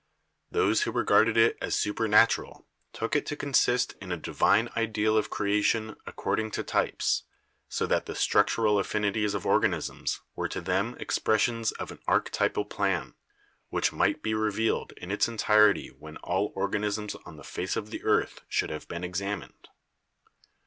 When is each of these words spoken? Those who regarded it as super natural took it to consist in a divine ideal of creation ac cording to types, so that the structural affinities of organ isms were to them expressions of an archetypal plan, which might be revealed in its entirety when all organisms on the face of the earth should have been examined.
Those 0.49 0.81
who 0.81 0.91
regarded 0.91 1.37
it 1.37 1.59
as 1.61 1.75
super 1.75 2.07
natural 2.07 2.65
took 2.91 3.15
it 3.15 3.23
to 3.27 3.35
consist 3.35 3.93
in 4.01 4.11
a 4.11 4.17
divine 4.17 4.67
ideal 4.75 5.15
of 5.15 5.29
creation 5.29 5.91
ac 6.07 6.13
cording 6.15 6.49
to 6.53 6.63
types, 6.63 7.25
so 7.69 7.85
that 7.85 8.07
the 8.07 8.15
structural 8.15 8.79
affinities 8.79 9.35
of 9.35 9.45
organ 9.45 9.75
isms 9.75 10.21
were 10.35 10.47
to 10.47 10.59
them 10.59 10.97
expressions 10.99 11.71
of 11.73 11.91
an 11.91 11.99
archetypal 12.07 12.65
plan, 12.65 13.13
which 13.69 13.93
might 13.93 14.23
be 14.23 14.33
revealed 14.33 14.91
in 14.97 15.11
its 15.11 15.27
entirety 15.27 15.89
when 15.89 16.17
all 16.17 16.51
organisms 16.55 17.13
on 17.27 17.37
the 17.37 17.43
face 17.43 17.75
of 17.75 17.91
the 17.91 18.01
earth 18.03 18.41
should 18.49 18.71
have 18.71 18.87
been 18.87 19.03
examined. 19.03 19.67